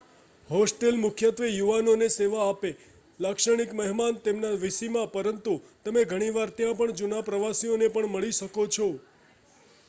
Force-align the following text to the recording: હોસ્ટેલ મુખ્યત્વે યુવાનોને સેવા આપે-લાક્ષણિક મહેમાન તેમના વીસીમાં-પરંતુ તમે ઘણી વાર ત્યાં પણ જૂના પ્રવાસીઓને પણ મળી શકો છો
હોસ્ટેલ 0.49 0.95
મુખ્યત્વે 0.99 1.49
યુવાનોને 1.49 2.07
સેવા 2.11 2.45
આપે-લાક્ષણિક 2.45 3.75
મહેમાન 3.75 4.17
તેમના 4.23 4.51
વીસીમાં-પરંતુ 4.59 5.55
તમે 5.83 6.05
ઘણી 6.07 6.33
વાર 6.33 6.55
ત્યાં 6.55 6.81
પણ 6.81 6.97
જૂના 6.97 7.23
પ્રવાસીઓને 7.23 7.93
પણ 7.93 8.11
મળી 8.11 8.35
શકો 8.35 8.69
છો 8.71 8.91